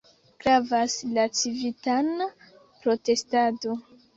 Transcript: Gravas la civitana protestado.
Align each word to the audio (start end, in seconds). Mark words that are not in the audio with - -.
Gravas 0.45 0.95
la 1.17 1.27
civitana 1.41 2.29
protestado. 2.87 3.79